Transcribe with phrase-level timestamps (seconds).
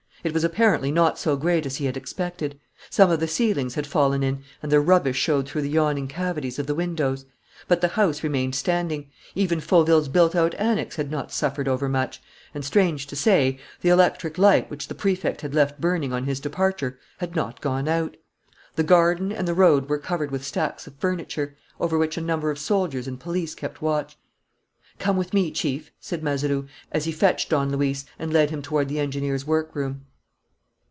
[0.23, 2.59] It was apparently not so great as he had expected.
[2.91, 6.59] Some of the ceilings had fallen in and their rubbish showed through the yawning cavities
[6.59, 7.25] of the windows;
[7.67, 9.09] but the house remained standing.
[9.33, 12.21] Even Fauville's built out annex had not suffered overmuch,
[12.53, 16.39] and, strange to say, the electric light, which the Prefect had left burning on his
[16.39, 18.15] departure, had not gone out.
[18.75, 22.51] The garden and the road were covered with stacks of furniture, over which a number
[22.51, 24.19] of soldiers and police kept watch.
[24.99, 28.87] "Come with me, Chief," said Mazeroux, as he fetched Don Luis and led him toward
[28.87, 30.05] the engineer's workroom.